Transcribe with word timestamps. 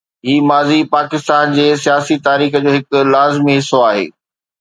هي 0.27 0.35
ماضي 0.51 0.77
پاڪستان 0.93 1.51
جي 1.57 1.65
سياسي 1.81 2.17
تاريخ 2.29 2.57
جو 2.65 2.73
هڪ 2.77 3.03
لازمي 3.17 3.59
حصو 3.59 3.83
آهي. 3.91 4.09